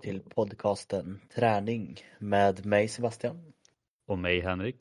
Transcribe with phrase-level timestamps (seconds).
[0.00, 3.52] till podcasten Träning med mig Sebastian.
[4.06, 4.76] Och mig Henrik.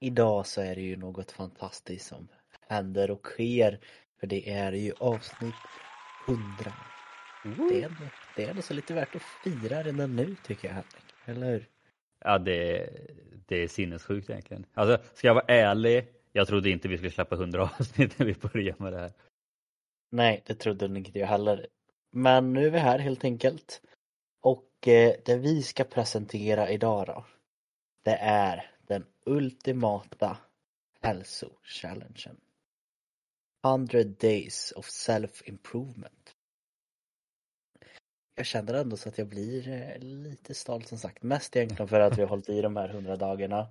[0.00, 2.28] Idag så är det ju något fantastiskt som
[2.68, 3.80] händer och sker
[4.20, 5.54] för det är ju avsnitt
[6.28, 6.72] 100.
[7.44, 7.68] Mm.
[7.68, 7.92] Det, är,
[8.36, 11.68] det är alltså lite värt att fira redan nu tycker jag Henrik, eller hur?
[12.24, 12.90] Ja det,
[13.46, 14.66] det är sinnessjukt egentligen.
[14.74, 18.34] Alltså ska jag vara ärlig, jag trodde inte vi skulle släppa 100 avsnitt när vi
[18.34, 19.12] började med det här.
[20.10, 21.66] Nej, det trodde inte jag heller.
[22.10, 23.82] Men nu är vi här helt enkelt.
[24.40, 27.24] Och eh, det vi ska presentera idag då,
[28.02, 30.38] det är den ultimata
[31.00, 32.40] hälsochallengen.
[33.64, 36.34] 100 days of self-improvement.
[38.34, 41.22] Jag känner ändå så att jag blir eh, lite stolt som sagt.
[41.22, 43.68] Mest egentligen för att vi har hållit i de här 100 dagarna.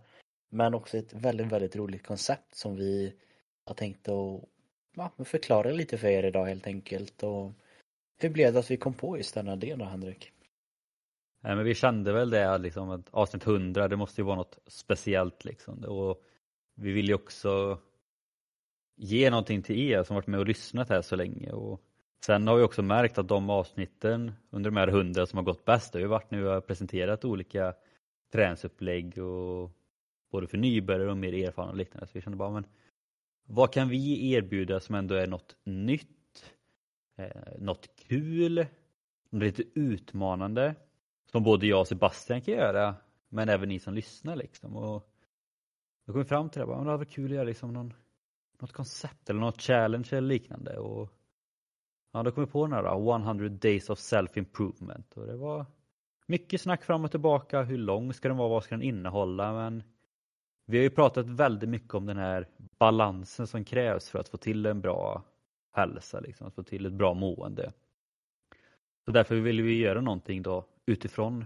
[0.49, 3.13] Men också ett väldigt, väldigt roligt koncept som vi
[3.65, 4.43] har tänkt att
[4.95, 7.23] ja, förklara lite för er idag helt enkelt.
[7.23, 7.51] Och
[8.17, 10.31] hur blev det att vi kom på just denna del då, Henrik?
[11.41, 14.59] Nej, men vi kände väl det liksom att avsnitt 100, det måste ju vara något
[14.67, 15.83] speciellt liksom.
[15.83, 16.23] Och
[16.75, 17.79] vi vill ju också
[18.95, 21.51] ge någonting till er som varit med och lyssnat här så länge.
[21.51, 21.81] Och
[22.25, 25.65] sen har vi också märkt att de avsnitten under de här 100 som har gått
[25.65, 27.73] bäst, det har ju varit när vi har presenterat olika
[28.33, 29.71] träningsupplägg och
[30.31, 32.07] både för nybörjare och mer erfarna och liknande.
[32.07, 32.65] Så vi kände bara, men
[33.45, 36.16] vad kan vi erbjuda som ändå är något nytt,
[37.17, 38.65] eh, något kul,
[39.29, 40.75] lite utmanande
[41.31, 42.95] som både jag och Sebastian kan göra
[43.29, 44.75] men även ni som lyssnar liksom.
[44.75, 45.09] Och
[46.05, 47.93] då kom vi fram till det, bara, det hade varit kul att göra liksom någon,
[48.59, 50.77] något koncept eller något challenge eller liknande.
[50.77, 51.09] Och,
[52.11, 55.65] ja, då kom vi på den här 100 days of self-improvement och det var
[56.27, 57.63] mycket snack fram och tillbaka.
[57.63, 58.49] Hur lång ska den vara?
[58.49, 59.53] Vad ska den innehålla?
[59.53, 59.83] Men
[60.65, 62.47] vi har ju pratat väldigt mycket om den här
[62.79, 65.23] balansen som krävs för att få till en bra
[65.77, 67.73] hälsa, liksom, att få till ett bra mående.
[69.05, 71.45] Så därför vill vi göra någonting då utifrån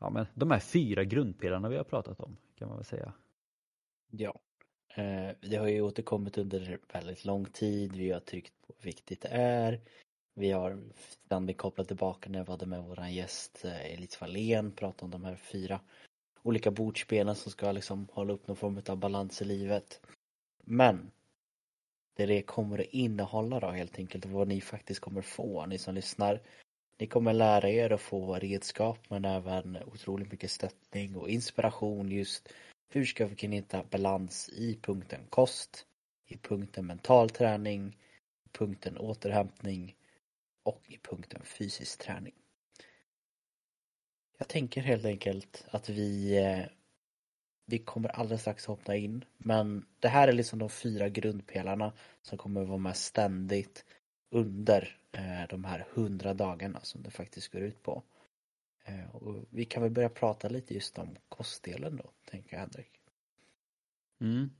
[0.00, 3.12] ja, men de här fyra grundpelarna vi har pratat om kan man väl säga.
[4.10, 4.40] Ja,
[4.94, 7.96] eh, det har ju återkommit under väldigt lång tid.
[7.96, 9.80] Vi har tryckt på hur viktigt det är.
[10.34, 15.02] Vi har ständigt kopplat tillbaka när vi hade med våran gäst eh, Elis Wallén, pratat
[15.02, 15.80] om de här fyra
[16.44, 20.00] olika bordspelen som ska liksom hålla upp någon form av balans i livet.
[20.64, 21.10] Men
[22.14, 25.94] det det kommer att innehålla då helt enkelt vad ni faktiskt kommer få, ni som
[25.94, 26.40] lyssnar.
[26.98, 32.48] Ni kommer lära er att få redskap men även otroligt mycket stöttning och inspiration just
[32.88, 35.86] hur ska vi kunna hitta balans i punkten kost,
[36.26, 37.96] i punkten mental träning,
[38.46, 39.94] i punkten återhämtning
[40.62, 42.34] och i punkten fysisk träning.
[44.38, 46.66] Jag tänker helt enkelt att vi eh,
[47.66, 51.92] vi kommer alldeles strax hoppa in men det här är liksom de fyra grundpelarna
[52.22, 53.84] som kommer vara med ständigt
[54.30, 58.02] under eh, de här hundra dagarna som det faktiskt går ut på.
[58.84, 63.00] Eh, och vi kan väl börja prata lite just om kostdelen då, tänker jag Henrik.
[64.20, 64.50] Mm.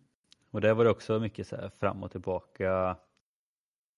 [0.51, 2.97] Och där var det också mycket så här fram och tillbaka.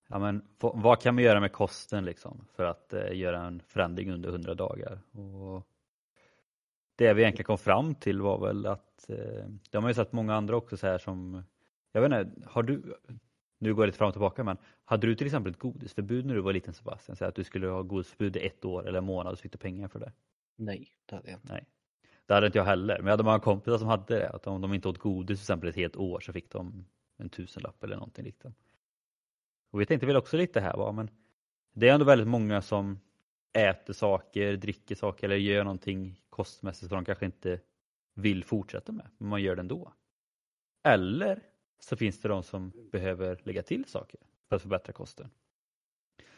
[0.08, 4.12] Ja, men, vad kan man göra med kosten liksom för att eh, göra en förändring
[4.12, 5.00] under hundra dagar?
[5.12, 5.66] Och
[6.96, 10.12] det vi egentligen kom fram till var väl att, eh, det har man ju sett
[10.12, 11.42] många andra också så här som,
[11.92, 12.96] jag vet inte, har du,
[13.58, 16.34] nu går det lite fram och tillbaka men, hade du till exempel ett godisförbud när
[16.34, 17.16] du var liten Sebastian?
[17.16, 19.52] Så att du skulle ha godisförbud i ett år eller en månad och så fick
[19.52, 20.12] du pengar för det?
[20.56, 21.52] Nej, det hade jag inte.
[21.52, 21.66] Nej.
[22.26, 24.60] Det hade inte jag heller, men jag hade många kompisar som hade det, att om
[24.60, 26.84] de inte åt godis till exempel ett helt år så fick de
[27.16, 28.58] en tusenlapp eller någonting liknande.
[29.70, 30.92] Och vi tänkte väl också lite här, va?
[30.92, 31.10] men
[31.72, 33.00] det är ändå väldigt många som
[33.56, 37.60] äter saker, dricker saker eller gör någonting kostmässigt som de kanske inte
[38.14, 39.92] vill fortsätta med, men man gör det ändå.
[40.84, 41.40] Eller
[41.80, 45.30] så finns det de som behöver lägga till saker för att förbättra kosten.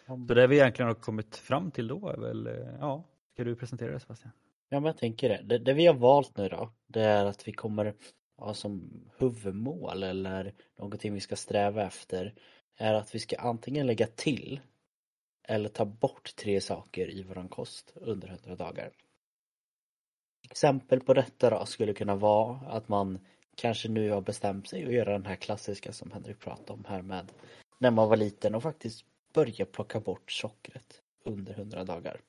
[0.07, 3.57] Så det vi egentligen har kommit fram till då är väl, eh, ja, ska du
[3.57, 4.33] presentera det Sebastian?
[4.69, 5.43] Ja men jag tänker det.
[5.43, 5.59] det.
[5.59, 7.95] Det vi har valt nu då, det är att vi kommer
[8.37, 12.35] ha som huvudmål eller någonting vi ska sträva efter
[12.77, 14.61] är att vi ska antingen lägga till
[15.49, 18.91] eller ta bort tre saker i våran kost under 100 dagar.
[20.51, 23.19] Exempel på detta då skulle kunna vara att man
[23.57, 27.03] kanske nu har bestämt sig att göra den här klassiska som Henrik pratade om här
[27.03, 27.33] med
[27.79, 32.21] när man var liten och faktiskt börja plocka bort sockret under 100 dagar.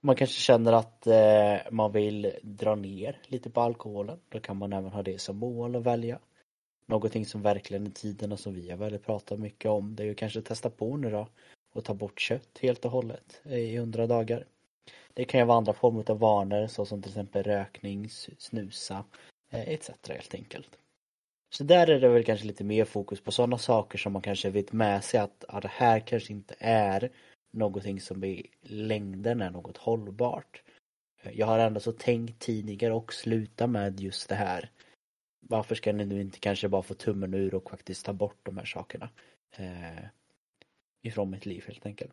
[0.00, 4.20] Man kanske känner att eh, man vill dra ner lite på alkoholen.
[4.28, 6.18] Då kan man även ha det som mål att välja.
[6.86, 10.06] Någonting som verkligen i tiden och som vi har väldigt pratat mycket om det är
[10.06, 11.28] ju kanske testa på nu då
[11.78, 14.44] och ta bort kött helt och hållet i 100 dagar.
[15.14, 18.08] Det kan ju vara andra former av vanor såsom till exempel rökning,
[18.38, 19.04] snusa
[19.52, 19.90] eh, etc.
[20.08, 20.78] helt enkelt.
[21.50, 24.50] Så där är det väl kanske lite mer fokus på sådana saker som man kanske
[24.50, 27.10] vet med sig att ja, det här kanske inte är
[27.52, 30.62] någonting som i längden är något hållbart.
[31.22, 34.70] Eh, jag har ändå så tänkt tidigare och sluta med just det här.
[35.40, 38.58] Varför ska ni nu inte kanske bara få tummen ur och faktiskt ta bort de
[38.58, 39.10] här sakerna
[39.56, 40.04] eh,
[41.02, 42.12] ifrån mitt liv helt enkelt.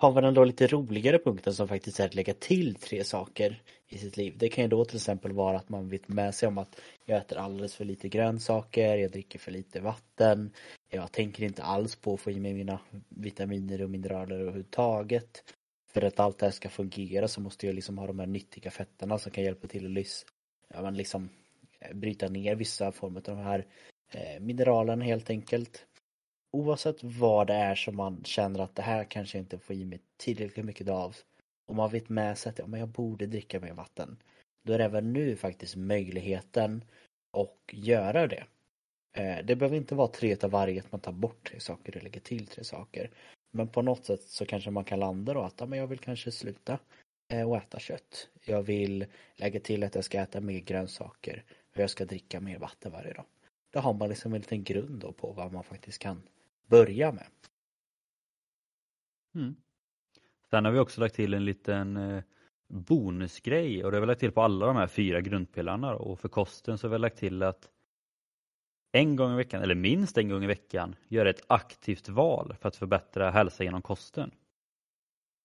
[0.00, 3.62] Har vi den då lite roligare punkten som faktiskt är att lägga till tre saker
[3.88, 4.34] i sitt liv.
[4.36, 7.18] Det kan ju då till exempel vara att man vet med sig om att jag
[7.18, 10.50] äter alldeles för lite grönsaker, jag dricker för lite vatten,
[10.88, 15.44] jag tänker inte alls på att få i mig mina vitaminer och mineraler överhuvudtaget.
[15.92, 18.70] För att allt det här ska fungera så måste jag liksom ha de här nyttiga
[18.70, 20.26] fetterna som kan hjälpa till att lys
[20.68, 21.28] ja, men liksom
[21.80, 23.66] eh, bryta ner vissa former av de här
[24.10, 25.86] eh, mineralerna helt enkelt.
[26.50, 30.00] Oavsett vad det är som man känner att det här kanske inte får i mig
[30.16, 31.16] tillräckligt mycket av.
[31.66, 34.16] Om man vet med sig att jag borde dricka mer vatten.
[34.62, 36.84] Då är det även nu faktiskt möjligheten
[37.32, 38.44] att göra det.
[39.16, 42.02] Eh, det behöver inte vara tre av varje, att man tar bort tre saker och
[42.02, 43.10] lägger till tre saker.
[43.50, 46.32] Men på något sätt så kanske man kan landa då att men jag vill kanske
[46.32, 46.78] sluta
[47.32, 48.28] eh, och äta kött.
[48.44, 49.06] Jag vill
[49.36, 53.12] lägga till att jag ska äta mer grönsaker och jag ska dricka mer vatten varje
[53.12, 53.24] dag.
[53.70, 56.22] Då har man liksom en liten grund då på vad man faktiskt kan
[56.66, 57.26] börja med.
[59.34, 59.56] Mm.
[60.50, 62.22] Sen har vi också lagt till en liten eh,
[62.68, 66.28] bonusgrej och det har vi lagt till på alla de här fyra grundpelarna och för
[66.28, 67.70] kosten så har vi lagt till att
[68.92, 72.68] en gång i veckan, eller minst en gång i veckan, göra ett aktivt val för
[72.68, 74.30] att förbättra hälsa genom kosten.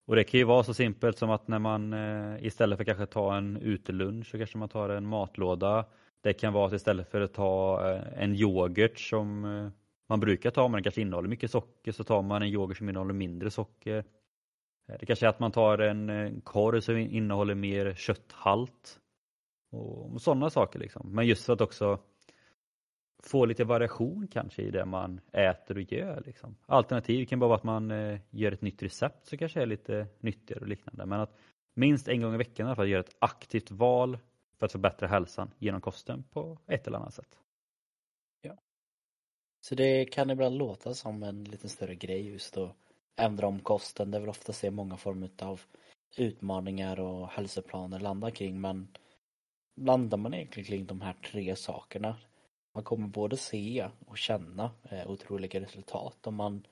[0.05, 3.05] Och det kan ju vara så simpelt som att när man eh, istället för kanske
[3.05, 5.85] ta en utelunch så kanske man tar en matlåda.
[6.23, 9.69] Det kan vara att istället för att ta eh, en yoghurt som eh,
[10.09, 12.89] man brukar ta, men den kanske innehåller mycket socker, så tar man en yoghurt som
[12.89, 13.97] innehåller mindre socker.
[14.87, 18.99] Eh, det kanske är att man tar en korv som innehåller mer kötthalt.
[19.71, 21.15] Och sådana saker liksom.
[21.15, 21.99] Men just för att också
[23.23, 26.23] få lite variation kanske i det man äter och gör.
[26.25, 26.55] Liksom.
[26.65, 27.89] Alternativ kan bara vara att man
[28.29, 31.05] gör ett nytt recept så kanske är lite nyttigare och liknande.
[31.05, 31.37] Men att
[31.73, 34.17] minst en gång i veckan i alla fall göra ett aktivt val
[34.63, 37.38] för att förbättra hälsan genom kosten på ett eller annat sätt.
[38.42, 38.57] Ja.
[39.62, 42.75] Så det kan ibland låta som en lite större grej just att
[43.15, 44.12] ändra om kosten.
[44.12, 45.62] Det är väl ofta se många former av
[46.18, 48.88] utmaningar och hälsoplaner landa kring men
[49.75, 52.18] landar man egentligen kring de här tre sakerna
[52.74, 56.68] man kommer både se och känna eh, otroliga resultat om man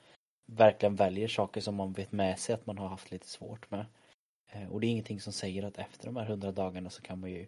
[0.45, 3.85] verkligen väljer saker som man vet med sig att man har haft lite svårt med.
[4.47, 7.19] Eh, och det är ingenting som säger att efter de här hundra dagarna så kan
[7.19, 7.47] man ju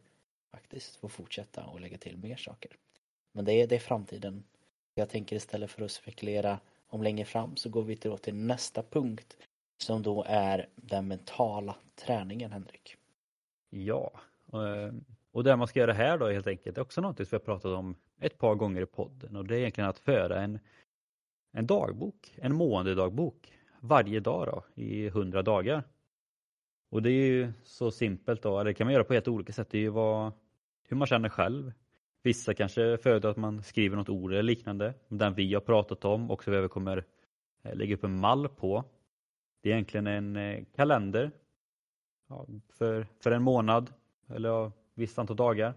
[0.54, 2.72] faktiskt få fortsätta och lägga till mer saker.
[3.32, 4.44] Men det är, det är framtiden.
[4.96, 8.84] Jag tänker istället för att spekulera om längre fram så går vi då till nästa
[8.84, 9.38] punkt
[9.78, 12.98] som då är den mentala träningen, Henrik.
[13.70, 14.12] Ja,
[14.54, 14.94] eh,
[15.32, 17.40] och det man ska göra här då helt enkelt är också något som vi har
[17.40, 20.60] pratat om ett par gånger i podden och det är egentligen att föra en,
[21.52, 25.84] en dagbok, en måendedagbok varje dag då, i hundra dagar.
[26.90, 29.54] Och det är ju så simpelt då, eller det kan man göra på helt olika
[29.54, 29.70] sätt.
[29.70, 30.32] Det är ju vad,
[30.88, 31.72] hur man känner själv.
[32.24, 34.94] Vissa kanske föredrar att man skriver något ord eller liknande.
[35.08, 37.06] Den vi har pratat om och som vi kommer
[37.64, 38.84] eh, lägga upp en mall på.
[39.62, 41.32] Det är egentligen en eh, kalender
[42.30, 43.94] ja, för, för en månad
[44.30, 45.74] eller ja, visst antal dagar.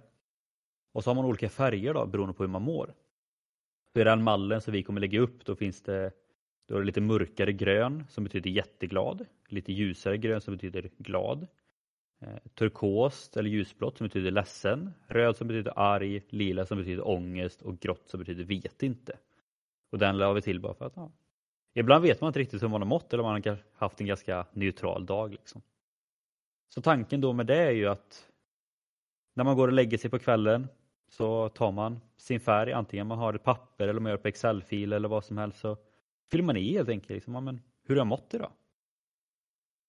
[0.92, 2.94] Och så har man olika färger då beroende på hur man mår.
[3.92, 6.12] Så i den mallen som vi kommer lägga upp då finns det
[6.66, 9.26] då är det lite mörkare grön som betyder jätteglad.
[9.48, 11.46] Lite ljusare grön som betyder glad.
[12.20, 14.92] Eh, turkost eller ljusblått som betyder ledsen.
[15.06, 16.23] Röd som betyder arg.
[16.28, 19.18] Lila som betyder ångest och grått som betyder vet inte.
[19.92, 21.12] Och den la vi till bara för att ja.
[21.75, 24.06] Ibland vet man inte riktigt hur man har mått eller om man har haft en
[24.06, 25.30] ganska neutral dag.
[25.30, 25.62] Liksom.
[26.68, 28.30] Så tanken då med det är ju att
[29.35, 30.68] när man går och lägger sig på kvällen
[31.08, 34.92] så tar man sin färg, antingen man har ett papper eller man gör på Excel-fil
[34.92, 35.76] eller vad som helst så
[36.30, 37.11] fyller man i helt enkelt.
[37.11, 38.50] Liksom, men hur har jag mått idag?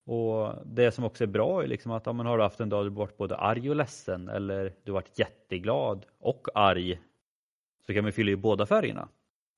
[0.07, 2.85] Och det som också är bra är liksom att ja, har du haft en dag
[2.85, 6.99] du varit både arg och ledsen eller du varit jätteglad och arg
[7.85, 9.09] så kan man fylla i båda färgerna.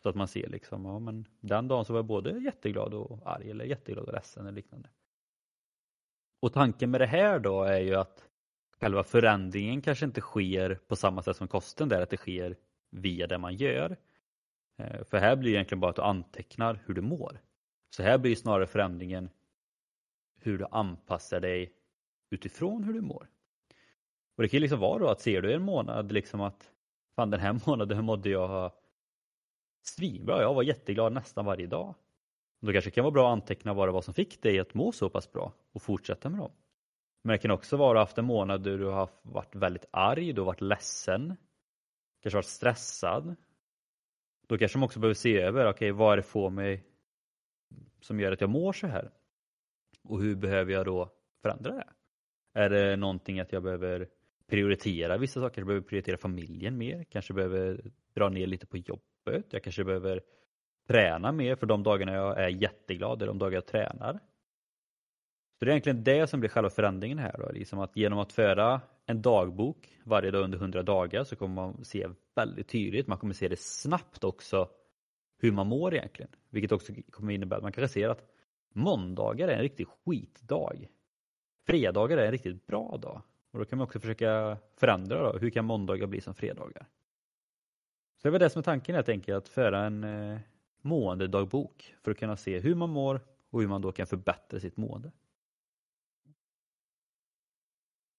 [0.04, 3.20] Så att man ser liksom, ja men den dagen så var jag både jätteglad och
[3.26, 4.90] arg eller jätteglad och ledsen eller liknande.
[6.42, 8.24] Och tanken med det här då är ju att
[8.80, 12.56] själva förändringen kanske inte sker på samma sätt som kosten där, att det sker
[12.92, 13.98] via det man gör.
[14.78, 17.42] Eh, för här blir det egentligen bara att du antecknar hur du mår.
[17.96, 19.30] Så här blir snarare förändringen
[20.42, 21.74] hur du anpassar dig
[22.30, 23.28] utifrån hur du mår.
[24.36, 26.72] Och det kan liksom vara då att ser du en månad liksom att
[27.16, 28.72] fan den här månaden mådde jag
[29.82, 31.96] svinbra, jag var jätteglad nästan varje dag.
[32.62, 34.74] Då kanske det kan vara bra att anteckna vad det var som fick dig att
[34.74, 36.52] må så pass bra och fortsätta med dem.
[37.24, 40.42] Men det kan också vara haft en månad där du har varit väldigt arg, du
[40.42, 41.36] har varit ledsen,
[42.22, 43.36] kanske varit stressad.
[44.48, 46.84] Då kanske man också behöver se över, okej okay, vad är det får mig
[48.02, 49.12] som gör att jag mår så här?
[50.04, 51.88] Och hur behöver jag då förändra det?
[52.54, 54.08] Är det någonting att jag behöver
[54.48, 55.62] prioritera vissa saker?
[55.62, 60.22] Jag behöver prioritera familjen mer, kanske behöver dra ner lite på jobbet, jag kanske behöver
[60.88, 64.20] träna mer för de dagarna jag är jätteglad är de dagar jag tränar.
[65.60, 67.36] Så det är egentligen det som blir själva förändringen här.
[67.38, 71.56] Då, liksom att genom att föra en dagbok varje dag under 100 dagar så kommer
[71.56, 74.70] man se väldigt tydligt, man kommer se det snabbt också
[75.38, 76.32] hur man mår egentligen.
[76.50, 78.26] Vilket också kommer innebära att man kanske ser att
[78.74, 80.88] måndagar är en riktig skitdag.
[81.66, 83.22] Fredagar är en riktigt bra dag.
[83.52, 85.40] Och då kan man också försöka förändra då.
[85.40, 86.86] Hur kan måndagar bli som fredagar?
[88.22, 90.40] Så det var det som är tanken helt enkelt, att föra en eh,
[90.82, 94.78] måendedagbok för att kunna se hur man mår och hur man då kan förbättra sitt
[94.78, 95.12] mående.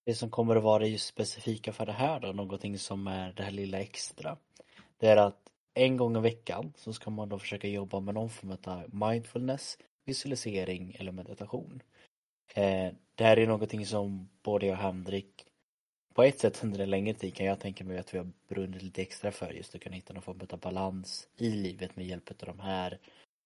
[0.05, 3.43] Det som kommer att vara just specifika för det här då, någonting som är det
[3.43, 4.37] här lilla extra.
[4.99, 8.31] Det är att en gång i veckan så ska man då försöka jobba med någon
[8.31, 11.83] form av mindfulness, visualisering eller meditation.
[12.55, 15.47] Eh, det här är någonting som både jag och Henrik
[16.15, 18.83] på ett sätt under en längre tid kan jag tänka mig att vi har brunnit
[18.83, 22.31] lite extra för just att kunna hitta någon form av balans i livet med hjälp
[22.31, 22.99] av de här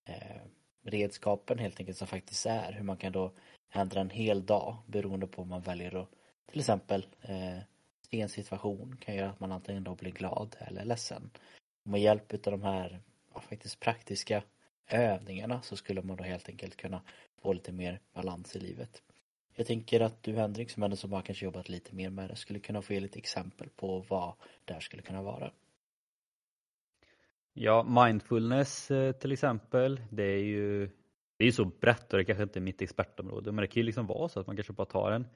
[0.04, 0.40] eh,
[0.84, 2.72] redskapen helt enkelt som faktiskt är.
[2.72, 3.32] Hur man kan då
[3.72, 6.08] ändra en hel dag beroende på om man väljer att
[6.50, 7.58] till exempel eh,
[8.10, 11.30] se en situation kan göra att man antingen då blir glad eller ledsen.
[11.84, 13.00] Och med hjälp av de här
[13.34, 14.42] ja, faktiskt praktiska
[14.88, 17.02] övningarna så skulle man då helt enkelt kunna
[17.42, 19.02] få lite mer balans i livet.
[19.56, 22.36] Jag tänker att du Henrik som ändå som har kanske jobbat lite mer med det
[22.36, 25.52] skulle kunna få ge lite exempel på vad det här skulle kunna vara.
[27.52, 30.90] Ja, mindfulness eh, till exempel, det är ju
[31.36, 33.86] det är så brett och det kanske inte är mitt expertområde men det kan ju
[33.86, 35.26] liksom vara så att man kanske bara tar en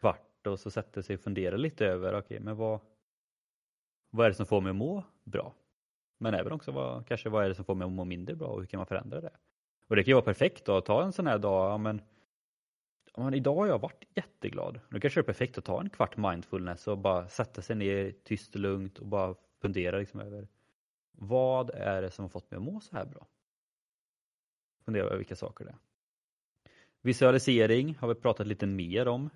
[0.00, 2.80] kvart och så sätter sig och funderar lite över, okej okay, men vad,
[4.10, 5.54] vad är det som får mig att må bra?
[6.22, 8.48] Men även också vad, kanske vad är det som får mig att må mindre bra
[8.48, 9.32] och hur kan man förändra det?
[9.86, 12.02] Och det kan ju vara perfekt då, att ta en sån här dag, ja, men,
[13.16, 14.80] ja, men idag har jag varit jätteglad.
[14.90, 18.14] Då kanske det är perfekt att ta en kvart mindfulness och bara sätta sig ner
[18.24, 20.48] tyst och lugnt och bara fundera liksom över
[21.12, 23.26] vad är det som har fått mig att må så här bra?
[24.84, 25.78] Fundera över vilka saker det är.
[27.02, 29.30] Visualisering har vi pratat lite mer om.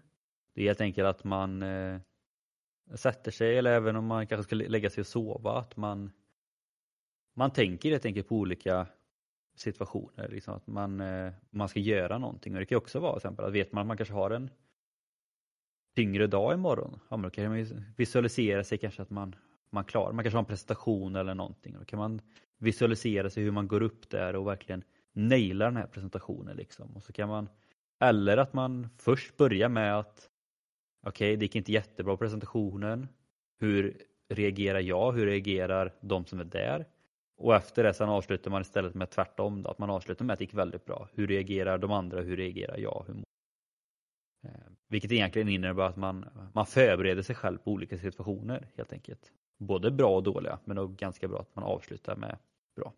[0.55, 2.01] Det är helt enkelt att man eh,
[2.95, 6.13] sätter sig eller även om man kanske ska lägga sig och sova att man
[7.35, 8.87] man tänker helt enkelt på olika
[9.55, 12.55] situationer, liksom att man, eh, man ska göra någonting.
[12.55, 14.51] Och det kan också vara till exempel att vet man att man kanske har en
[15.97, 19.35] tyngre dag imorgon, ja, men då kan man visualisera sig kanske att man,
[19.71, 21.77] man klarar, man kanske har en presentation eller någonting.
[21.79, 22.21] Då kan man
[22.59, 26.57] visualisera sig hur man går upp där och verkligen nailar den här presentationen.
[26.57, 26.97] Liksom.
[26.97, 27.49] Och så kan man,
[28.01, 30.31] eller att man först börjar med att
[31.07, 33.09] okej, okay, det gick inte jättebra presentationen.
[33.59, 35.13] Hur reagerar jag?
[35.13, 36.87] Hur reagerar de som är där?
[37.37, 40.39] Och efter det sen avslutar man istället med tvärtom, då, att man avslutar med att
[40.39, 41.09] det gick väldigt bra.
[41.15, 42.21] Hur reagerar de andra?
[42.21, 43.05] Hur reagerar jag?
[43.07, 43.17] Hur
[44.45, 44.51] eh,
[44.89, 49.33] vilket egentligen innebär att man, man förbereder sig själv på olika situationer helt enkelt.
[49.59, 52.39] Både bra och dåliga, men då ganska bra att man avslutar med
[52.77, 52.93] bra.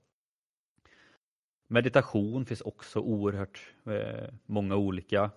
[1.68, 5.30] Meditation finns också oerhört eh, många olika.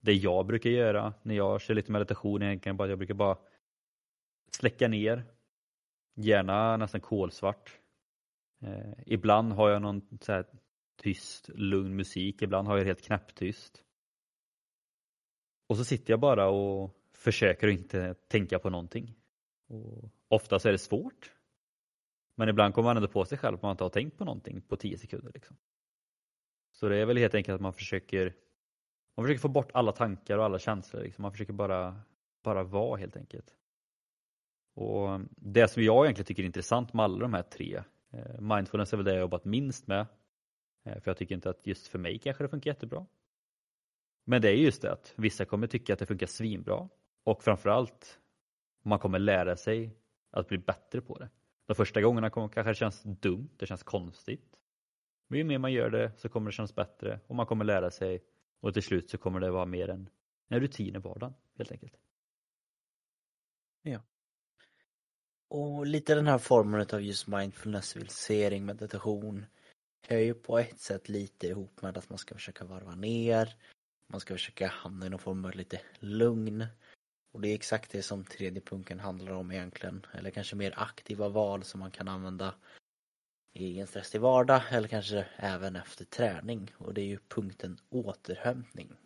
[0.00, 3.14] Det jag brukar göra när jag kör lite meditation är egentligen bara att jag brukar
[3.14, 3.36] bara
[4.50, 5.24] släcka ner.
[6.14, 7.81] Gärna nästan kolsvart
[8.62, 10.46] Eh, ibland har jag någon så här
[10.96, 12.42] tyst, lugn musik.
[12.42, 13.84] Ibland har jag helt knäpptyst.
[15.68, 19.14] Och så sitter jag bara och försöker att inte tänka på någonting.
[19.68, 21.32] Och oftast är det svårt.
[22.36, 24.62] Men ibland kommer man ändå på sig själv att man inte har tänkt på någonting
[24.62, 25.30] på tio sekunder.
[25.34, 25.56] Liksom.
[26.72, 28.34] Så det är väl helt enkelt att man försöker
[29.16, 31.02] man försöker få bort alla tankar och alla känslor.
[31.02, 31.22] Liksom.
[31.22, 32.00] Man försöker bara,
[32.44, 33.54] bara vara helt enkelt.
[34.74, 38.92] Och Det som jag egentligen tycker är intressant med alla de här tre Eh, mindfulness
[38.92, 40.06] är väl det jag jobbat minst med.
[40.84, 43.06] Eh, för jag tycker inte att just för mig kanske det funkar jättebra.
[44.24, 46.88] Men det är just det att vissa kommer tycka att det funkar svinbra
[47.24, 48.20] och framförallt
[48.82, 49.96] man kommer lära sig
[50.30, 51.30] att bli bättre på det.
[51.66, 54.56] De första gångerna kommer kanske det känns dumt, det känns konstigt.
[55.28, 57.90] Men ju mer man gör det så kommer det kännas bättre och man kommer lära
[57.90, 58.24] sig
[58.60, 60.08] och till slut så kommer det vara mer en,
[60.48, 61.96] en rutin i vardagen helt enkelt.
[63.82, 64.00] Ja.
[65.54, 69.46] Och lite den här formen av just mindfulness, visualisering, meditation
[70.08, 73.56] hör ju på ett sätt lite ihop med att man ska försöka varva ner.
[74.06, 76.66] Man ska försöka hamna i någon form av lite lugn.
[77.32, 80.06] Och det är exakt det som tredje punkten handlar om egentligen.
[80.12, 82.54] Eller kanske mer aktiva val som man kan använda
[83.52, 86.74] i en stressig vardag eller kanske även efter träning.
[86.78, 88.96] Och det är ju punkten återhämtning.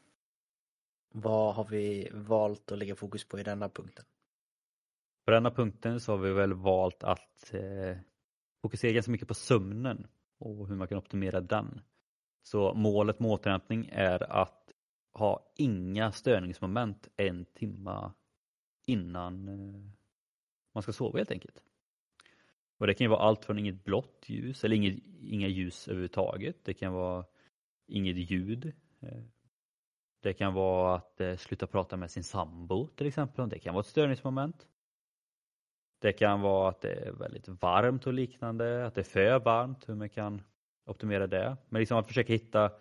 [1.15, 4.05] Vad har vi valt att lägga fokus på i denna punkten?
[5.27, 7.97] På denna punkten så har vi väl valt att eh,
[8.63, 10.07] fokusera ganska mycket på sömnen
[10.39, 11.81] och hur man kan optimera den.
[12.43, 14.73] Så målet med återhämtning är att
[15.13, 18.13] ha inga störningsmoment en timma
[18.87, 19.91] innan eh,
[20.75, 21.63] man ska sova helt enkelt.
[22.79, 26.65] Och det kan ju vara allt från inget blått ljus eller inget, inga ljus överhuvudtaget.
[26.65, 27.25] Det kan vara
[27.87, 28.73] inget ljud.
[29.01, 29.23] Eh,
[30.21, 33.49] det kan vara att eh, sluta prata med sin sambo till exempel.
[33.49, 34.69] Det kan vara ett störningsmoment.
[35.99, 39.89] Det kan vara att det är väldigt varmt och liknande, att det är för varmt,
[39.89, 40.43] hur man kan
[40.87, 41.57] optimera det.
[41.69, 42.73] Men liksom att försöka hitta,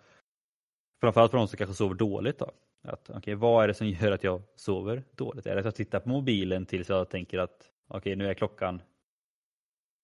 [1.00, 2.50] framförallt för de som kanske sover dåligt då,
[2.82, 5.46] att okay, vad är det som gör att jag sover dåligt?
[5.46, 8.34] Är det att jag tittar på mobilen tills jag tänker att okej okay, nu är
[8.34, 8.82] klockan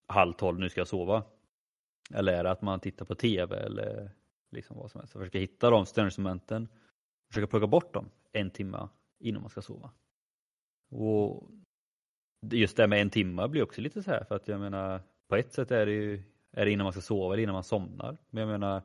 [0.07, 1.23] halv tolv, nu ska jag sova?
[2.15, 4.11] Eller är det att man tittar på TV eller
[4.51, 5.13] liksom vad som helst.
[5.13, 6.69] Försöka hitta de störningsmomenten,
[7.29, 8.89] försöka plocka bort dem en timme
[9.19, 9.91] innan man ska sova.
[10.91, 11.51] Och
[12.51, 15.37] just det med en timme blir också lite så här för att jag menar på
[15.37, 16.23] ett sätt är det ju
[16.53, 18.19] är det innan man ska sova eller innan man somnar.
[18.31, 18.83] Men jag menar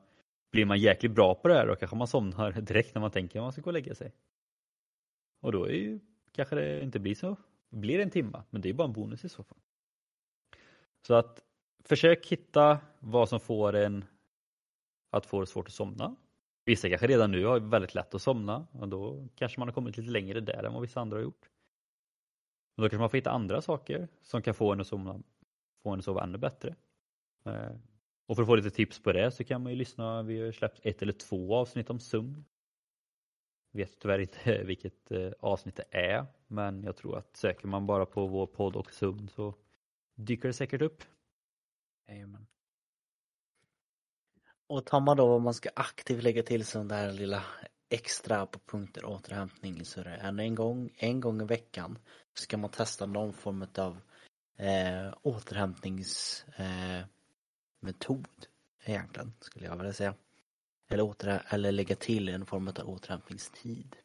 [0.51, 3.39] blir man jäkligt bra på det här då kanske man somnar direkt när man tänker
[3.39, 4.13] att man ska gå och lägga sig.
[5.41, 5.99] Och då är ju
[6.31, 7.37] kanske det inte blir så.
[7.69, 9.57] Det blir en timme men det är bara en bonus i så fall.
[11.07, 11.43] Så att
[11.83, 14.05] försök hitta vad som får en
[15.11, 16.15] att få det svårt att somna.
[16.65, 19.97] Vissa kanske redan nu har väldigt lätt att somna och då kanske man har kommit
[19.97, 21.49] lite längre där än vad vissa andra har gjort.
[22.77, 25.21] Och då kanske man får hitta andra saker som kan få en att, sova,
[25.83, 26.75] få en att sova ännu bättre.
[27.45, 27.71] Eh,
[28.25, 30.51] och för att få lite tips på det så kan man ju lyssna, vi har
[30.51, 32.45] släppt ett eller två avsnitt om sömn.
[33.71, 38.05] Vet tyvärr inte vilket eh, avsnitt det är men jag tror att söker man bara
[38.05, 39.53] på vår podd och sömn så
[40.15, 41.03] dyker det säkert upp.
[42.09, 42.47] Amen.
[44.67, 47.43] Och tar man då vad man ska aktivt lägga till som det här lilla
[47.89, 51.99] extra på punkter återhämtning så är det en gång, en gång i veckan
[52.33, 53.97] ska man testa någon form av
[54.57, 57.07] eh, återhämtningsmetod
[58.83, 60.13] eh, egentligen skulle jag vilja säga.
[60.89, 63.95] Eller, åter, eller lägga till en form av återhämtningstid.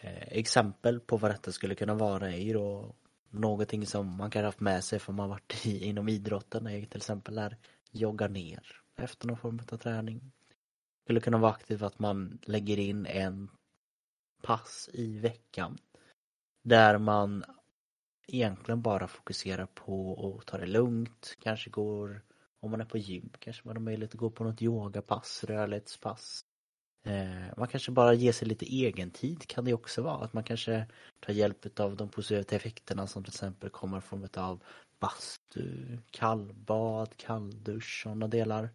[0.00, 2.94] Eh, exempel på vad detta skulle kunna vara är ju då
[3.30, 6.86] någonting som man kan ha haft med sig för man varit i, inom idrotten är
[6.86, 7.56] till exempel är
[7.90, 10.32] jogga ner efter någon form av träning.
[11.12, 13.48] Skulle kunna vara aktivt att man lägger in en
[14.42, 15.78] pass i veckan
[16.62, 17.44] där man
[18.26, 22.22] egentligen bara fokuserar på att ta det lugnt, kanske går
[22.60, 26.44] om man är på gym kanske man har möjlighet att gå på något yogapass, rörlighetspass.
[27.04, 30.24] Eh, man kanske bara ger sig lite egen tid kan det också vara.
[30.24, 30.86] Att man kanske
[31.20, 34.62] tar hjälp av de positiva effekterna som till exempel kommer i form av
[35.00, 38.70] bastu, kallbad, kalldusch, sådana delar.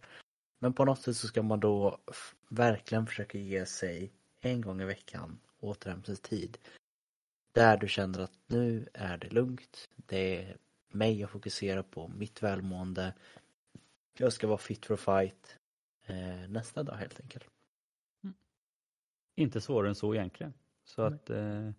[0.59, 1.97] Men på något sätt så ska man då
[2.49, 6.57] verkligen försöka ge sig en gång i veckan återhämtningstid.
[7.51, 12.43] Där du känner att nu är det lugnt, det är mig jag fokuserar på, mitt
[12.43, 13.13] välmående.
[14.17, 15.57] Jag ska vara fit for fight
[16.05, 17.45] eh, nästa dag helt enkelt.
[18.23, 18.35] Mm.
[19.35, 20.53] Inte svårare än så egentligen.
[20.83, 21.71] Så att, eh,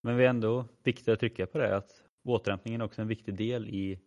[0.00, 3.34] men vi är ändå viktigt att trycka på det att återhämtningen är också en viktig
[3.34, 4.00] del i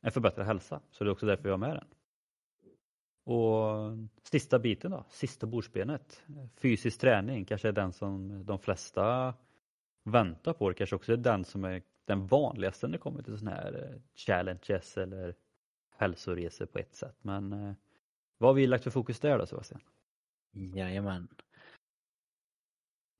[0.00, 0.80] en förbättrad hälsa.
[0.90, 1.99] Så det är också därför vi har med den.
[3.24, 6.22] Och sista biten då, sista bordsbenet.
[6.56, 9.34] Fysisk träning kanske är den som de flesta
[10.04, 10.68] väntar på.
[10.68, 13.90] Det kanske också är den som är den vanligaste när det kommer till sådana här
[13.92, 15.34] eh, challenges eller
[15.96, 17.16] hälsoresor på ett sätt.
[17.22, 17.72] Men eh,
[18.38, 19.80] vad har vi lagt för fokus där då Sebastian?
[20.52, 21.28] Jajamän.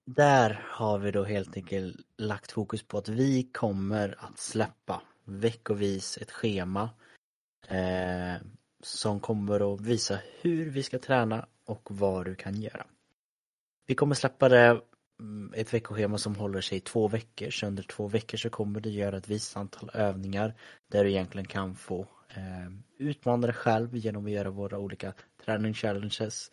[0.07, 6.19] Där har vi då helt enkelt lagt fokus på att vi kommer att släppa veckovis
[6.19, 6.91] ett schema
[7.69, 8.35] eh,
[8.83, 12.87] som kommer att visa hur vi ska träna och vad du kan göra.
[13.87, 14.81] Vi kommer släppa det
[15.21, 18.81] mm, ett veckoschema som håller sig i två veckor, så under två veckor så kommer
[18.81, 20.55] du göra ett visst antal övningar
[20.89, 25.15] där du egentligen kan få eh, utmana dig själv genom att göra våra olika
[25.45, 26.51] träningschallenges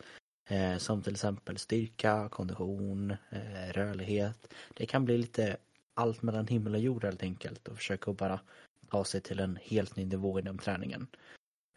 [0.48, 4.54] eh, som till exempel styrka, kondition, eh, rörlighet.
[4.74, 5.56] Det kan bli lite
[5.94, 8.40] allt mellan himmel och jord helt enkelt och försöka bara
[8.90, 11.06] ta sig till en helt ny nivå inom träningen.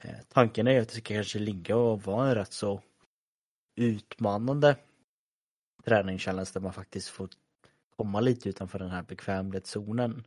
[0.01, 2.81] Eh, tanken är att det ska kanske ligga och vara en rätt så
[3.75, 4.75] utmanande
[5.85, 7.29] träningschallenge där man faktiskt får
[7.97, 10.23] komma lite utanför den här bekvämlighetszonen.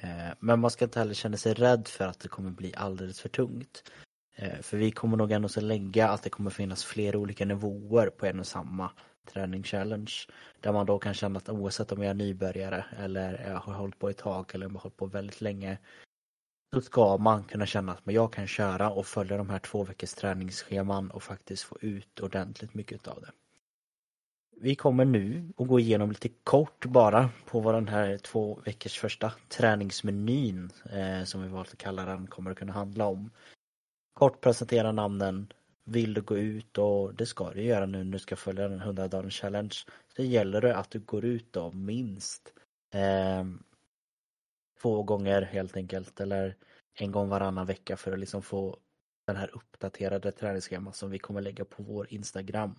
[0.00, 3.20] Eh, men man ska inte heller känna sig rädd för att det kommer bli alldeles
[3.20, 3.90] för tungt.
[4.36, 8.10] Eh, för vi kommer nog ändå så lägga att det kommer finnas flera olika nivåer
[8.10, 8.90] på en och samma
[9.32, 10.12] träningschallenge.
[10.60, 13.98] Där man då kan känna att oavsett om jag är nybörjare eller jag har hållit
[13.98, 15.78] på ett tag eller har hållit på väldigt länge
[16.74, 20.14] så ska man kunna känna att jag kan köra och följa de här två veckors
[20.14, 23.30] träningsscheman och faktiskt få ut ordentligt mycket av det.
[24.60, 28.98] Vi kommer nu att gå igenom lite kort bara på vad den här två veckors
[28.98, 33.30] första träningsmenyn eh, som vi valt att kalla den kommer att kunna handla om.
[34.14, 35.52] Kort presentera namnen,
[35.84, 38.80] vill du gå ut och det ska du göra nu när du ska följa den
[38.80, 39.74] 100 dagars challenge.
[40.16, 42.52] Så gäller det att du går ut då minst
[42.94, 43.44] eh,
[44.82, 46.56] två gånger helt enkelt eller
[46.98, 48.76] en gång varannan vecka för att liksom få
[49.26, 52.74] den här uppdaterade träningsschema som vi kommer lägga på vår Instagram,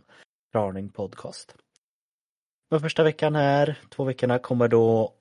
[0.55, 1.55] Raning Podcast.
[2.71, 5.13] Men första veckan här, två veckorna, kommer då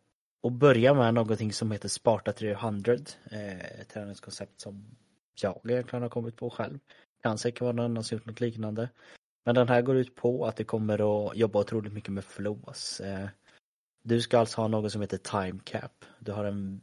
[0.46, 2.96] att börja med någonting som heter Sparta 300.
[3.30, 4.96] Eh, ett träningskoncept som
[5.42, 6.78] jag egentligen har kommit på själv.
[7.22, 8.88] Kan säkert vara någon annan som gjort något liknande.
[9.44, 13.00] Men den här går ut på att det kommer att jobba otroligt mycket med flows.
[13.00, 13.28] Eh,
[14.08, 16.04] du ska alltså ha något som heter time cap.
[16.18, 16.80] Du har en,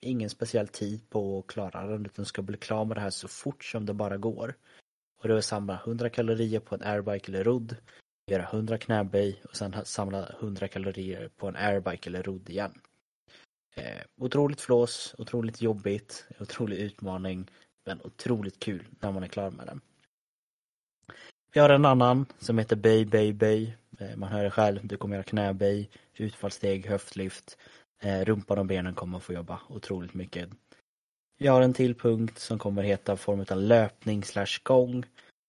[0.00, 3.28] ingen speciell tid på att klara den utan ska bli klar med det här så
[3.28, 4.54] fort som det bara går.
[5.22, 7.76] Och det är samla 100 kalorier på en airbike eller rodd,
[8.30, 12.80] göra 100 knäböj och sen samla 100 kalorier på en airbike eller rodd igen.
[13.76, 17.50] Eh, otroligt flås, otroligt jobbigt, otrolig utmaning,
[17.86, 19.80] men otroligt kul när man är klar med den.
[21.56, 23.76] Vi har en annan som heter böj, böj, böj.
[24.16, 27.58] Man hör det själv, du kommer göra knäböj, utfallssteg, höftlyft.
[28.02, 30.48] Eh, rumpan och benen kommer få jobba otroligt mycket.
[31.38, 35.04] Vi har en till punkt som kommer heta form av löpning slash gång.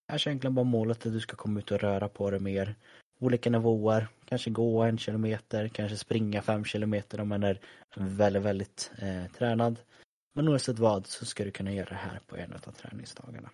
[0.07, 2.75] Här är egentligen bara målet att du ska komma ut och röra på dig mer.
[3.19, 7.59] Olika nivåer, kanske gå en kilometer, kanske springa fem kilometer om man är
[7.95, 9.79] väldigt, väldigt eh, tränad.
[10.35, 13.49] Men oavsett vad så ska du kunna göra det här på en av träningsdagarna.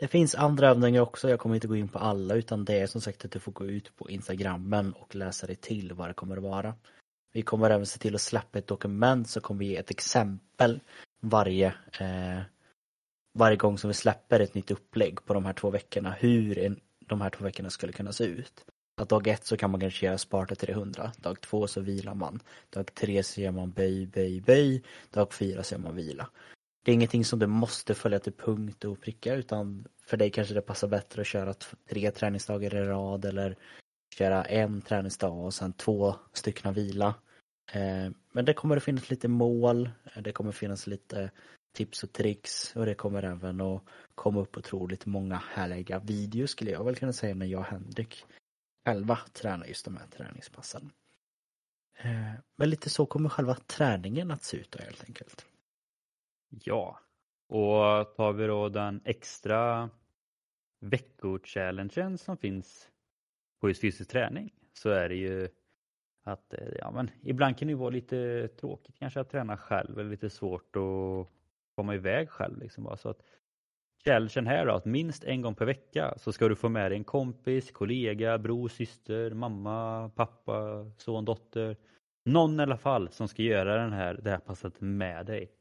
[0.00, 2.86] Det finns andra övningar också, jag kommer inte gå in på alla utan det är
[2.86, 6.14] som sagt att du får gå ut på instagrammen och läsa dig till vad det
[6.14, 6.74] kommer att vara.
[7.32, 10.80] Vi kommer även se till att släppa ett dokument som kommer ge ett exempel
[11.20, 11.66] varje
[12.00, 12.40] eh,
[13.38, 16.80] varje gång som vi släpper ett nytt upplägg på de här två veckorna hur en,
[17.06, 18.64] de här två veckorna skulle kunna se ut.
[19.00, 22.40] Att dag ett så kan man kanske göra Sparta 300, dag två så vilar man,
[22.70, 26.28] dag tre så gör man böj, böj, böj, dag fyra så gör man vila.
[26.88, 30.54] Det är ingenting som du måste följa till punkt och pricka utan för dig kanske
[30.54, 31.54] det passar bättre att köra
[31.88, 33.56] tre träningsdagar i rad eller
[34.14, 37.14] köra en träningsdag och sen två stycken vila.
[37.72, 41.30] Eh, men det kommer att finnas lite mål, eh, det kommer att finnas lite
[41.76, 43.82] tips och tricks och det kommer även att
[44.14, 48.24] komma upp otroligt många härliga videos skulle jag väl kunna säga när jag och Henrik
[48.86, 50.90] själva tränar just de här träningspassen.
[51.98, 55.46] Eh, men lite så kommer själva träningen att se ut då helt enkelt.
[56.48, 57.00] Ja,
[57.48, 59.90] och tar vi då den extra
[60.80, 62.90] veckochallengen som finns
[63.60, 65.48] på just fysisk träning så är det ju
[66.24, 70.10] att eh, ja, men ibland kan det vara lite tråkigt kanske att träna själv eller
[70.10, 71.28] lite svårt att
[71.74, 72.58] komma iväg själv.
[72.58, 72.96] Liksom bara.
[72.96, 73.22] Så att
[74.04, 76.98] challengen här då, att minst en gång per vecka så ska du få med dig
[76.98, 81.76] en kompis, kollega, bror, syster, mamma, pappa, son, dotter.
[82.24, 85.52] Någon i alla fall som ska göra den här, det här passet med dig.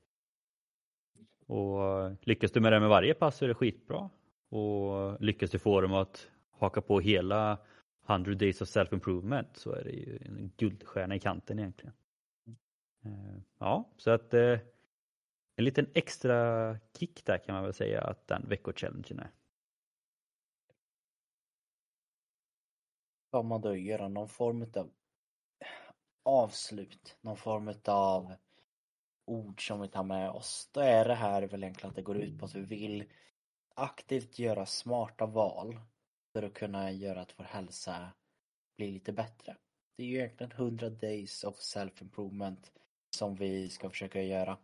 [1.48, 4.10] Och lyckas du med det med varje pass så är det skitbra.
[4.50, 7.58] Och lyckas du få dem att haka på hela
[8.10, 11.94] 100 days of self-improvement så är det ju en guldstjärna i kanten egentligen.
[13.06, 14.60] Eh, ja, så att eh,
[15.56, 19.32] en liten extra kick där kan man väl säga att den veckochallengen är.
[23.28, 24.92] Ska man då göra någon form av
[26.24, 28.34] avslut, någon form av
[29.28, 32.18] ord som vi tar med oss, då är det här väl egentligen att det går
[32.18, 33.04] ut på att vi vill
[33.76, 35.80] aktivt göra smarta val
[36.34, 38.12] för att kunna göra att vår hälsa
[38.78, 39.56] blir lite bättre.
[39.98, 42.72] Det är ju egentligen 100 days of self-improvement
[43.10, 44.58] som vi ska försöka göra.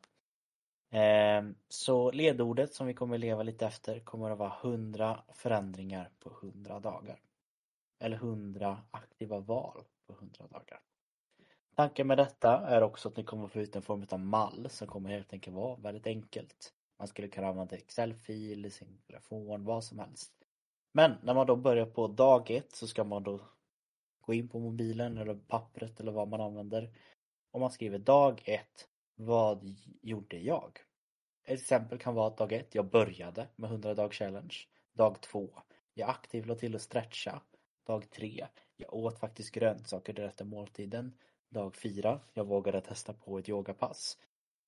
[0.91, 6.30] Ehm, så ledordet som vi kommer leva lite efter kommer att vara 100 förändringar på
[6.30, 7.19] 100 dagar.
[7.99, 10.82] Eller 100 aktiva val på 100 dagar.
[11.75, 14.88] Tanken med detta är också att ni kommer få ut en form av mall som
[14.88, 16.73] kommer helt enkelt vara väldigt enkelt.
[16.99, 20.31] Man skulle kunna använda Excel-fil, sin telefon, vad som helst.
[20.91, 23.39] Men när man då börjar på dag ett så ska man då
[24.21, 26.93] gå in på mobilen eller pappret eller vad man använder.
[27.51, 30.79] Och man skriver dag ett, vad gjorde jag?
[31.43, 34.55] Ett exempel kan vara att dag ett, jag började med 100 dag challenge.
[34.93, 35.49] Dag två,
[35.93, 37.41] jag aktivt la till att stretcha.
[37.83, 41.13] Dag tre, jag åt faktiskt grönsaker direkt efter måltiden.
[41.54, 44.18] Dag fyra, jag vågade testa på ett yogapass.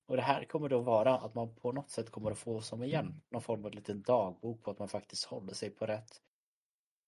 [0.07, 2.83] Och det här kommer då vara att man på något sätt kommer att få som
[2.83, 6.21] igen någon form av liten dagbok på att man faktiskt håller sig på rätt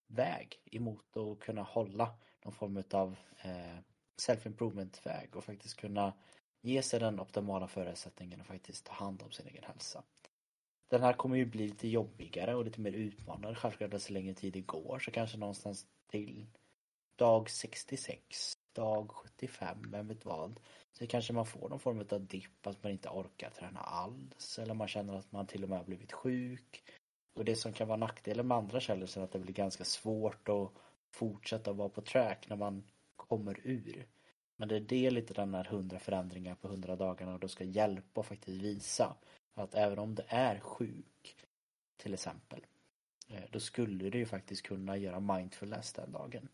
[0.07, 3.77] väg emot att kunna hålla någon form av eh,
[4.21, 6.13] self-improvement väg och faktiskt kunna
[6.61, 10.03] ge sig den optimala förutsättningen att faktiskt ta hand om sin egen hälsa.
[10.87, 14.53] Den här kommer ju bli lite jobbigare och lite mer utmanande självklart så länge tid
[14.53, 16.47] det går så kanske någonstans till
[17.15, 20.59] dag 66, dag 75, vem vet vad.
[20.93, 24.73] Så kanske man får någon form av dipp, att man inte orkar träna alls eller
[24.73, 26.83] man känner att man till och med har blivit sjuk.
[27.33, 30.49] Och det som kan vara nackdelen med andra källor är att det blir ganska svårt
[30.49, 30.71] att
[31.11, 32.83] fortsätta vara på track när man
[33.15, 34.07] kommer ur.
[34.55, 37.63] Men det är det lite den här 100 förändringar på 100 dagarna och då ska
[37.63, 39.15] hjälpa och faktiskt visa
[39.53, 41.35] att även om det är sjuk
[41.97, 42.65] till exempel
[43.27, 46.49] eh, då skulle du ju faktiskt kunna göra mindfulness den dagen.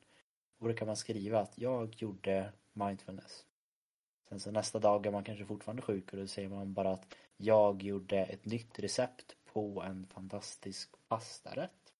[0.64, 3.46] Och då kan man skriva att jag gjorde mindfulness.
[4.30, 7.16] Sen så nästa dag är man kanske fortfarande sjuk och då säger man bara att
[7.38, 11.94] jag gjorde ett nytt recept på en fantastisk pastarätt.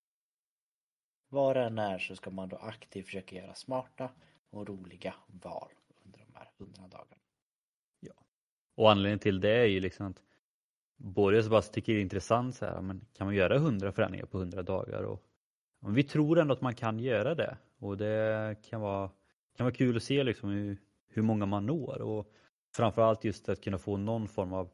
[1.28, 4.10] Var det än är så ska man då aktivt försöka göra smarta
[4.50, 5.72] och roliga val
[6.04, 7.22] under de här hundra dagarna.
[8.00, 8.14] Ja.
[8.74, 10.22] Och anledningen till det är ju liksom att
[10.96, 14.26] både jag bara tycker det är intressant så här, men kan man göra hundra förändringar
[14.26, 15.02] på hundra dagar?
[15.02, 15.22] Och,
[15.92, 19.10] vi tror ändå att man kan göra det och det kan vara,
[19.56, 22.32] kan vara kul att se liksom hur, hur många man når och
[22.76, 24.70] framförallt just att kunna få någon form av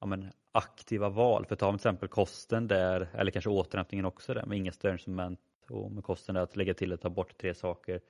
[0.00, 1.46] ja, men, aktiva val.
[1.46, 5.92] För ta till exempel kosten där, eller kanske återhämtningen också där med inga störningsmoment och
[5.92, 8.00] med kosten där att lägga till och ta bort tre saker.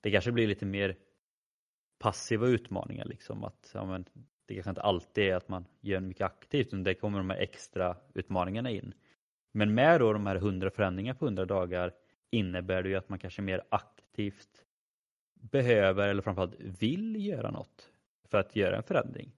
[0.00, 0.96] Det kanske blir lite mer
[1.98, 4.04] passiva utmaningar liksom att ja, men,
[4.46, 7.38] det kanske inte alltid är att man gör mycket aktivt utan det kommer de här
[7.38, 8.94] extra utmaningarna in.
[9.52, 11.92] Men med då de här 100 förändringarna på 100 dagar
[12.30, 14.64] innebär det ju att man kanske mer aktivt
[15.34, 17.90] behöver eller framförallt vill göra något
[18.30, 19.32] för att göra en förändring.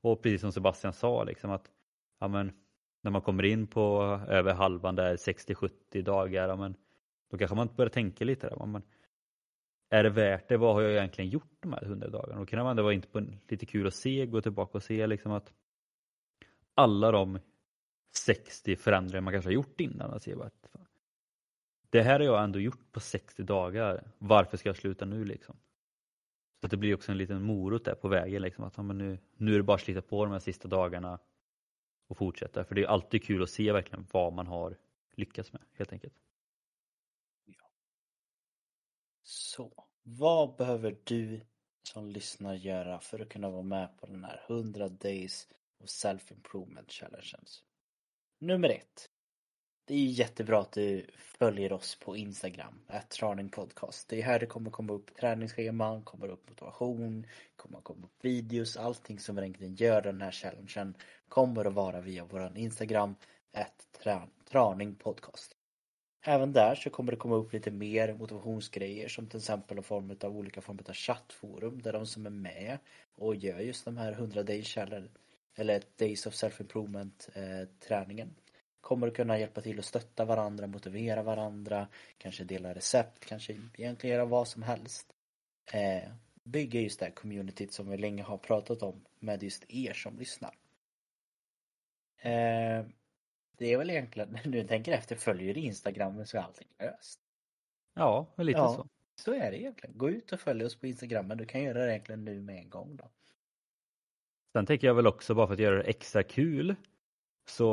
[0.00, 1.70] Och precis som Sebastian sa, liksom att
[2.20, 2.52] ja, men,
[3.02, 6.76] när man kommer in på över halvan där 60-70 dagar, ja, men,
[7.30, 8.56] då kanske man börjar tänka lite där.
[8.58, 8.82] Ja, men,
[9.90, 10.56] är det värt det?
[10.56, 12.40] Vad har jag egentligen gjort de här 100 dagarna?
[12.40, 15.32] Då kan det vara inte på lite kul att se, gå tillbaka och se liksom
[15.32, 15.52] att
[16.74, 17.38] alla de
[18.12, 20.10] 60 förändringar man kanske har gjort innan.
[20.10, 20.70] Alltså, se att,
[21.90, 24.10] det här har jag ändå gjort på 60 dagar.
[24.18, 25.56] Varför ska jag sluta nu liksom?
[26.60, 28.42] Så att det blir också en liten morot där på vägen.
[28.42, 30.68] Liksom, att, ja, men nu, nu är det bara att slita på de här sista
[30.68, 31.18] dagarna
[32.06, 32.64] och fortsätta.
[32.64, 34.76] För det är alltid kul att se verkligen vad man har
[35.14, 36.14] lyckats med helt enkelt.
[37.44, 37.70] Ja.
[39.22, 41.40] Så, vad behöver du
[41.82, 46.90] som lyssnar göra för att kunna vara med på den här 100 days of self-improvement
[46.90, 47.64] challenges?
[48.42, 49.08] Nummer ett.
[49.84, 52.80] Det är jättebra att du följer oss på Instagram,
[53.50, 54.08] Podcast.
[54.08, 57.26] Det är här det kommer komma upp träningsscheman, kommer upp motivation,
[57.56, 60.94] kommer komma upp videos, allting som egentligen gör den här challengen
[61.28, 63.14] kommer att vara via våran Instagram,
[64.98, 65.56] Podcast.
[66.22, 70.16] Även där så kommer det komma upp lite mer motivationsgrejer som till exempel i form
[70.24, 72.78] av olika former av chattforum där de som är med
[73.14, 75.10] och gör just de här 100 day challenge
[75.60, 78.26] eller Days of Self-Improvement eh,
[78.80, 84.16] kommer att kunna hjälpa till att stötta varandra, motivera varandra, kanske dela recept, kanske egentligen
[84.16, 85.12] göra vad som helst.
[85.72, 86.10] Eh,
[86.42, 90.18] bygga just det här communityt som vi länge har pratat om med just er som
[90.18, 90.54] lyssnar.
[92.18, 92.86] Eh,
[93.58, 97.20] det är väl egentligen, när du tänker efter, följer du Instagram så är allting löst.
[97.94, 98.88] Ja, lite ja, så.
[99.14, 99.98] Så är det egentligen.
[99.98, 102.56] Gå ut och följ oss på Instagram, men du kan göra det egentligen nu med
[102.56, 103.10] en gång då.
[104.52, 106.74] Sen tänker jag väl också bara för att göra det extra kul
[107.44, 107.66] så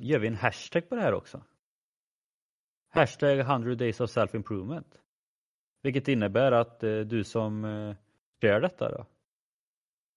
[0.00, 1.42] gör vi en hashtag på det här också.
[2.90, 4.98] Hashtag 100 days of self-improvement.
[5.82, 7.96] Vilket innebär att eh, du som eh,
[8.40, 9.06] kör detta då,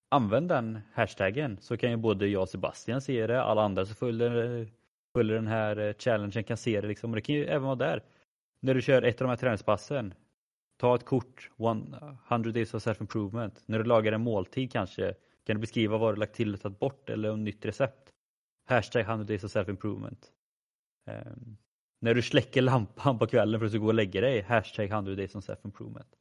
[0.09, 3.95] använd den hashtaggen så kan ju både jag och Sebastian se det, alla andra som
[3.95, 4.67] följer, eh,
[5.13, 7.11] följer den här challengen kan se det liksom.
[7.11, 8.03] Och det kan ju även vara där.
[8.59, 10.13] När du kör ett av de här träningspassen,
[10.77, 11.49] ta ett kort,
[12.29, 13.63] 100 days of self-improvement.
[13.65, 16.79] När du lagar en måltid kanske, kan du beskriva vad du lagt till och tagit
[16.79, 18.13] bort eller om nytt recept.
[18.65, 20.31] Hashtag 100 days of self-improvement.
[21.05, 21.57] Um,
[21.99, 24.89] när du släcker lampan på kvällen för att du ska gå och lägga dig, hashtag
[24.89, 26.15] 100 days of self-improvement.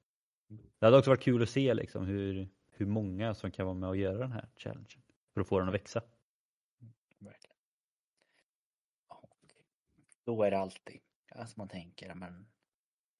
[0.78, 3.88] Det hade också varit kul att se liksom hur, hur många som kan vara med
[3.88, 5.02] och göra den här challengen
[5.35, 6.02] för att få den att växa.
[6.80, 7.56] Mm, verkligen.
[10.24, 11.00] Då är det alltid,
[11.35, 12.46] alltså man tänker, men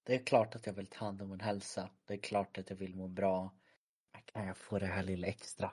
[0.03, 1.91] det är klart att jag vill ta hand om min hälsa.
[2.05, 3.55] Det är klart att jag vill må bra.
[4.25, 5.73] kan jag få det här lilla extra?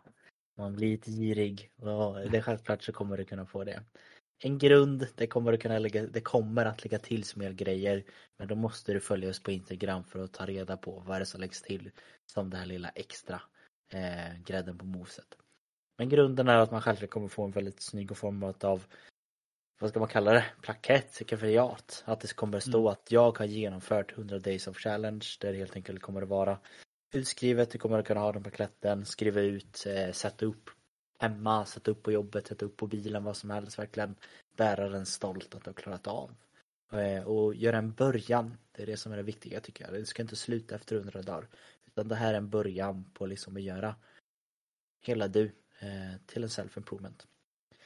[0.58, 3.84] Man blir lite girig och det är självklart så kommer du kunna få det.
[4.40, 8.04] En grund, det kommer, du kunna lägga, det kommer att lägga till mer grejer.
[8.38, 11.24] Men då måste du följa oss på Instagram för att ta reda på vad det
[11.24, 11.92] är som läggs till
[12.26, 13.42] som det här lilla extra
[13.94, 15.38] eh, grädden på moset.
[15.98, 18.84] Men grunden är att man självklart kommer få en väldigt snygg form av
[19.80, 20.46] vad ska man kalla det?
[20.62, 22.04] Plakett, sekretariat.
[22.06, 22.92] Att det kommer att stå mm.
[22.92, 26.60] att jag har genomfört 100 days of challenge där det helt enkelt kommer att vara
[27.12, 27.72] utskrivet.
[27.72, 30.70] Du kommer att kunna ha den på klätten, skriva ut, eh, sätta upp
[31.20, 33.80] hemma, sätta upp på jobbet, sätta upp på bilen, vad som helst.
[33.80, 34.16] Verkligen
[34.58, 36.36] bära den stolt att du har klarat av.
[36.92, 38.58] Eh, och göra en början.
[38.72, 39.94] Det är det som är det viktiga tycker jag.
[39.94, 41.48] Det ska inte sluta efter hundra dagar.
[41.86, 43.96] Utan det här är en början på liksom att göra
[45.02, 47.26] hela du eh, till en self-improvement.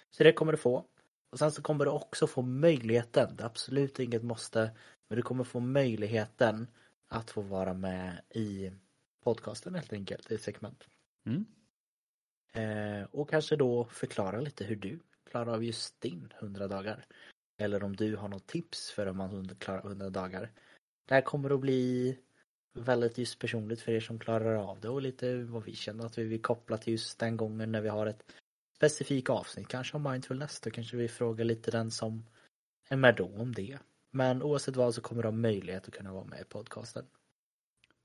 [0.10, 0.86] Så det kommer du få.
[1.32, 4.72] Och sen så kommer du också få möjligheten, det är absolut inget måste,
[5.08, 6.68] men du kommer få möjligheten
[7.08, 8.72] att få vara med i
[9.24, 10.88] podcasten helt enkelt, i ett segment.
[11.26, 11.46] Mm.
[12.54, 17.06] Eh, och kanske då förklara lite hur du klarar av just din 100 dagar.
[17.58, 20.52] Eller om du har något tips för hur man klarar 100 dagar.
[21.06, 22.18] Det här kommer att bli
[22.74, 26.18] väldigt just personligt för er som klarar av det och lite vad vi känner att
[26.18, 28.24] vi vill koppla till just den gången när vi har ett
[28.76, 32.26] specifikt avsnitt, kanske om mindfulness, då kanske vi frågar lite den som
[32.90, 33.80] är med då om det.
[34.12, 37.06] Men oavsett vad så kommer du ha möjlighet att kunna vara med i podcasten.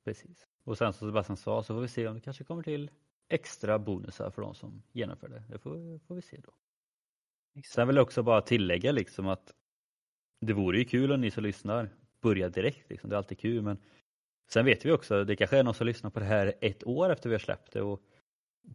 [0.05, 0.47] Precis.
[0.67, 2.91] Och sen som Sebastian sa så får vi se om det kanske kommer till
[3.29, 5.43] extra bonusar för de som genomför det.
[5.49, 6.55] Det får, får vi se då.
[7.55, 7.75] Exakt.
[7.75, 9.55] Sen vill jag också bara tillägga liksom att
[10.41, 12.91] det vore ju kul om ni som lyssnar börjar direkt.
[12.91, 13.11] Liksom.
[13.11, 13.79] Det är alltid kul men
[14.49, 17.11] sen vet vi också, det kanske är någon som lyssnar på det här ett år
[17.11, 18.03] efter vi har släppt det och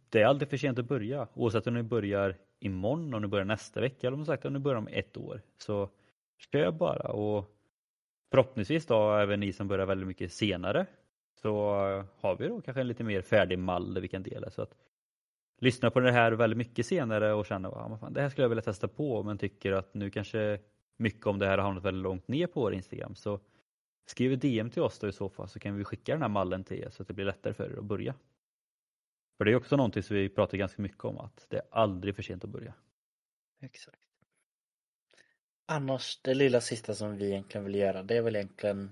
[0.09, 1.27] det är aldrig för sent att börja.
[1.33, 4.59] Oavsett om ni börjar imorgon, om ni börjar nästa vecka eller om, sagt, om ni
[4.59, 5.41] börjar om ett år.
[5.57, 5.89] Så
[6.51, 7.55] kör bara och
[8.31, 10.85] förhoppningsvis då även ni som börjar väldigt mycket senare
[11.41, 11.53] så
[12.19, 14.49] har vi då kanske en lite mer färdig mall där vi kan dela.
[14.49, 14.75] Så att
[15.57, 18.49] lyssna på det här väldigt mycket senare och känna ah, att det här skulle jag
[18.49, 20.59] vilja testa på men tycker att nu kanske
[20.97, 23.39] mycket om det här har hamnat väldigt långt ner på vår Instagram så
[24.05, 26.29] skriv ett DM till oss då i så fall så kan vi skicka den här
[26.29, 28.15] mallen till er så att det blir lättare för er att börja.
[29.37, 32.15] För det är också någonting som vi pratar ganska mycket om att det är aldrig
[32.15, 32.73] för sent att börja.
[33.61, 33.97] Exakt.
[35.65, 38.91] Annars, det lilla sista som vi egentligen vill göra det är väl egentligen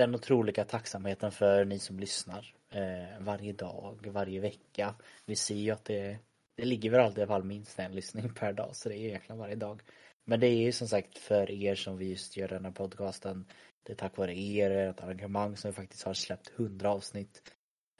[0.00, 4.94] den otroliga tacksamheten för ni som lyssnar eh, varje dag, varje vecka.
[5.26, 6.18] Vi ser ju att det,
[6.56, 9.08] det ligger väl alltid i alla fall minst en lyssning per dag så det är
[9.08, 9.82] egentligen varje dag.
[10.24, 13.44] Men det är ju som sagt för er som vi just gör den här podcasten.
[13.82, 17.42] Det är tack vare er, ert engagemang som vi faktiskt har släppt hundra avsnitt.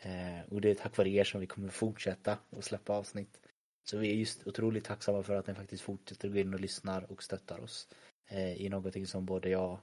[0.03, 3.41] Eh, och det är tack vare er som vi kommer fortsätta att släppa avsnitt.
[3.85, 7.13] Så vi är just otroligt tacksamma för att ni faktiskt fortsätter gå in och lyssnar
[7.13, 7.89] och stöttar oss
[8.29, 9.81] eh, i någonting som både jag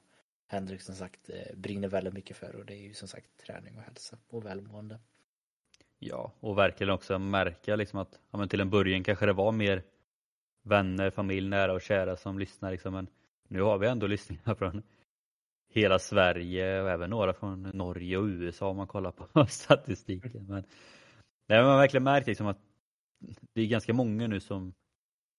[0.47, 3.77] Henrik som sagt eh, brinner väldigt mycket för och det är ju som sagt träning
[3.77, 4.99] och hälsa och välmående.
[5.99, 9.51] Ja, och verkligen också märka liksom att ja, men till en början kanske det var
[9.51, 9.83] mer
[10.63, 13.07] vänner, familj, nära och kära som lyssnar liksom, men
[13.47, 14.83] nu har vi ändå lyssningar från
[15.69, 20.45] hela Sverige och även några från Norge och USA om man kollar på statistiken.
[20.45, 20.63] Men
[21.47, 22.59] nej, man verkligen märkt liksom att
[23.53, 24.73] det är ganska många nu som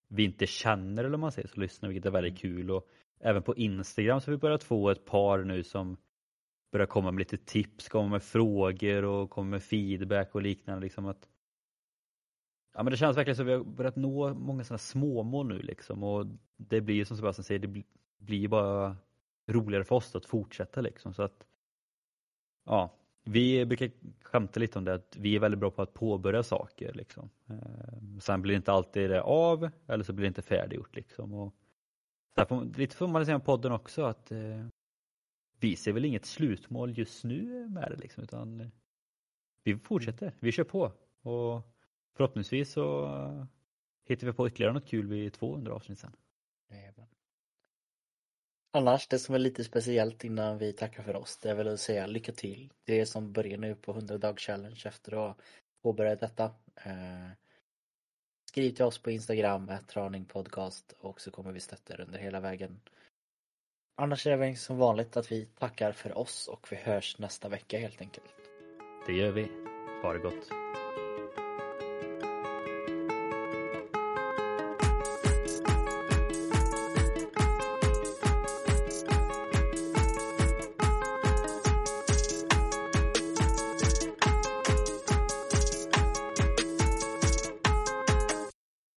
[0.08, 2.56] vi inte känner eller man säger så lyssnar vilket är väldigt mm.
[2.56, 2.88] kul och
[3.20, 5.96] även på Instagram så har vi börjat få ett par nu som
[6.72, 10.82] börjar komma med lite tips, komma med frågor och komma med feedback och liknande.
[10.82, 11.28] Liksom att,
[12.74, 15.62] ja, men det känns verkligen som att vi har börjat nå många sådana småmål nu
[15.62, 16.26] liksom och
[16.56, 17.82] det blir som Sebastian säger, det
[18.18, 18.96] blir bara
[19.46, 21.14] roligare för oss att fortsätta liksom.
[21.14, 21.46] Så att,
[22.64, 23.90] ja, vi brukar
[24.22, 26.92] skämta lite om det att vi är väldigt bra på att påbörja saker.
[26.92, 27.30] Liksom.
[27.46, 30.96] Ehm, sen blir det inte alltid det av eller så blir det inte färdiggjort.
[30.96, 31.34] Liksom.
[31.34, 31.54] Och
[32.76, 34.66] lite får man säga om podden också att eh,
[35.60, 38.68] vi ser väl inget slutmål just nu med det liksom, utan eh,
[39.62, 41.62] vi fortsätter, vi kör på och
[42.16, 43.08] förhoppningsvis så
[44.04, 46.16] hittar vi på ytterligare något kul vid 200 avsnitt sen.
[48.70, 51.80] Annars, det som är lite speciellt innan vi tackar för oss, det är väl att
[51.80, 52.72] säga lycka till.
[52.84, 55.36] Det är som börjar nu på 100 dag challenge efter att ha
[55.82, 56.44] påbörjat detta.
[56.84, 57.30] Eh,
[58.48, 59.70] skriv till oss på Instagram,
[60.24, 62.80] podcast och så kommer vi stötta er under hela vägen.
[63.96, 67.78] Annars är det som vanligt att vi tackar för oss och vi hörs nästa vecka
[67.78, 68.34] helt enkelt.
[69.06, 69.48] Det gör vi.
[70.02, 70.48] Ha det gott.